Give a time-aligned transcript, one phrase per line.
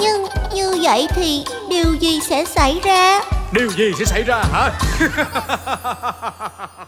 [0.00, 3.20] Nhưng như vậy thì điều gì sẽ xảy ra?
[3.52, 4.70] Điều gì sẽ xảy ra hả?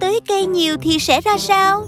[0.00, 1.86] Tưới cây nhiều thì sẽ ra sao?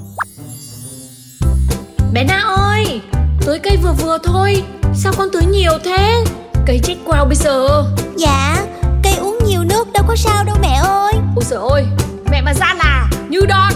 [2.13, 3.01] Bé Na ơi
[3.47, 4.63] Tưới cây vừa vừa thôi.
[4.95, 6.25] Sao con tưới nhiều thế?
[6.67, 7.85] Cây chết quao bây giờ.
[8.17, 8.57] Dạ,
[9.03, 11.13] cây uống nhiều nước đâu có sao đâu mẹ ơi.
[11.37, 11.87] Ôi trời ơi
[12.31, 13.73] Mẹ mà ra là Như đòn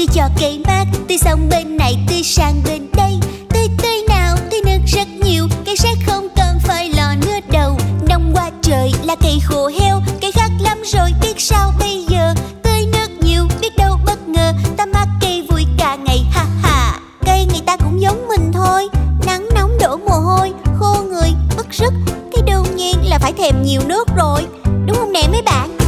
[0.00, 3.18] tươi cho cây mát Tươi xong bên này, tươi sang bên đây.
[3.48, 7.78] Tươi tươi nào, tươi nước rất nhiều Cây sẽ không cần phải lo nữa đâu.
[8.08, 12.34] Đông qua trời là cây khô heo Cây khác lắm rồi biết sao bây giờ?
[12.62, 16.98] Tươi nước nhiều, biết đâu bất ngờ Ta mắc cây vui cả ngày ha ha.
[17.26, 18.88] Cây người ta cũng giống mình thôi
[19.26, 21.92] Nắng nóng đổ mồ hôi Khô người, bức sức
[22.32, 24.46] Cái đương nhiên là phải thèm nhiều nước rồi.
[24.86, 25.79] Đúng không nè mấy bạn?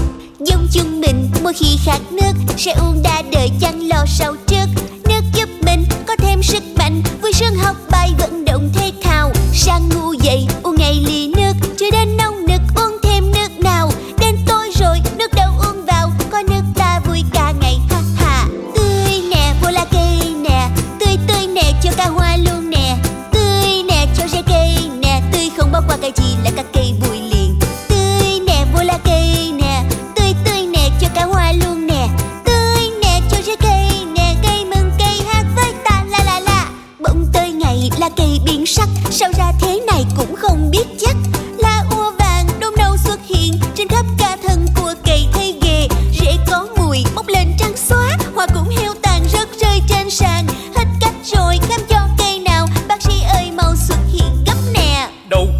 [0.47, 4.67] Giống chung mình, mỗi khi khát nước, Sẽ uống đa đời chẳng lo sau trước.
[38.03, 41.17] Là cây biến sắc Sao ra thế này cũng không biết chắc.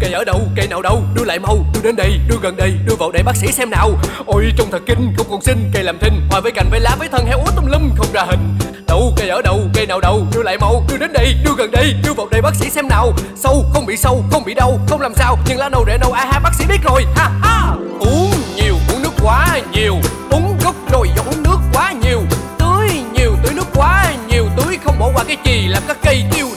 [0.03, 2.73] Cây ở đâu cây nào đâu, Đưa lại mau, đưa đến đây, đưa gần đây,
[2.85, 3.91] Đưa vào đây bác sĩ xem nào.
[4.25, 6.95] Ôi trông thật kinh không còn sinh cây làm thinh, Hòa với cành với lá
[6.99, 8.57] với thân heo út tùm lum không ra hình.
[8.87, 11.71] Đâu cây ở đâu cây nào đâu, Đưa lại mau, đưa đến đây, đưa gần
[11.71, 13.13] đây, Đưa vào đây bác sĩ xem nào.
[13.35, 16.11] Sâu, không bị sâu, không bị đau, Không làm sao, nhưng lá nâu rễ nâu,
[16.11, 17.75] a ha, bác sĩ biết rồi, ha ha.
[17.99, 19.95] Uống nhiều, uống nước quá nhiều,
[20.29, 22.21] Uống gốc rồi uống nước quá nhiều.
[22.59, 26.23] Tưới nhiều, tưới nước quá nhiều, Tưới không bỏ qua cái gì làm các cây
[26.35, 26.47] tiêu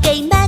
[0.00, 0.41] 给妈